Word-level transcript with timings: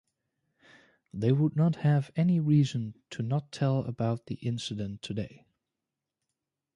They 1.13 1.31
would 1.31 1.55
not 1.55 1.75
have 1.75 2.09
any 2.15 2.39
reason 2.39 2.95
to 3.11 3.21
not 3.21 3.51
tell 3.51 3.81
about 3.81 4.25
the 4.25 4.37
incident 4.41 5.03
today. 5.03 5.45